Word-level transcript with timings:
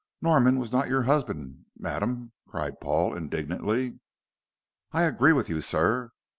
"Norman 0.19 0.57
was 0.57 0.71
not 0.71 0.87
your 0.89 1.03
husband, 1.03 1.63
madam," 1.77 2.31
cried 2.47 2.79
Paul, 2.81 3.15
indignantly. 3.15 3.99
"I 4.91 5.03
agree 5.03 5.31
with 5.31 5.47
you, 5.47 5.61
sir. 5.61 6.11